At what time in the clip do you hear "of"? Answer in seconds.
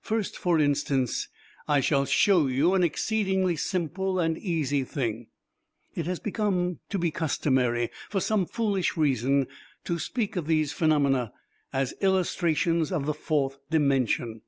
10.36-10.46, 12.92-13.04